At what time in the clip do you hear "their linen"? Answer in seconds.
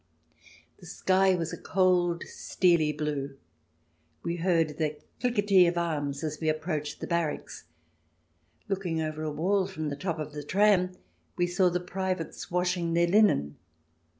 12.95-13.57